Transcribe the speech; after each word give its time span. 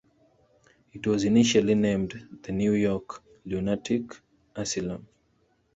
It 0.93 1.05
was 1.05 1.25
initially 1.25 1.75
named 1.75 2.39
"The 2.41 2.51
New 2.53 2.73
York 2.73 3.21
Lunatic 3.45 4.19
Asylum". 4.55 5.07